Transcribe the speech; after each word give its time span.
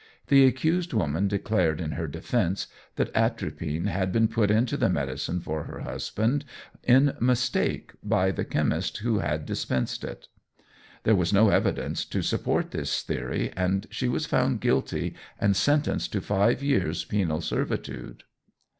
The 0.29 0.47
accused 0.47 0.93
woman 0.93 1.27
declared 1.27 1.79
in 1.79 1.91
her 1.91 2.07
defence, 2.07 2.65
that 2.95 3.15
atropine 3.15 3.85
had 3.85 4.11
been 4.11 4.27
put 4.27 4.49
into 4.49 4.75
the 4.75 4.89
medicine 4.89 5.39
for 5.41 5.65
her 5.65 5.81
husband 5.81 6.43
in 6.81 7.15
mistake 7.19 7.91
by 8.03 8.31
the 8.31 8.43
chemist 8.43 8.97
who 9.05 9.19
had 9.19 9.45
dispensed 9.45 10.03
it. 10.03 10.27
There 11.03 11.13
was 11.13 11.31
no 11.31 11.49
evidence 11.49 12.03
to 12.05 12.23
support 12.23 12.71
this 12.71 13.03
theory, 13.03 13.51
and 13.55 13.85
she 13.91 14.07
was 14.09 14.25
found 14.25 14.59
guilty 14.59 15.13
and 15.39 15.55
sentenced 15.55 16.13
to 16.13 16.21
five 16.21 16.63
years' 16.63 17.05
penal 17.05 17.41
servitude. 17.41 18.23